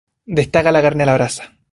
Destaca 0.39 0.71
la 0.71 0.81
carne 0.81 1.03
a 1.03 1.05
la 1.05 1.13
brasa. 1.13 1.55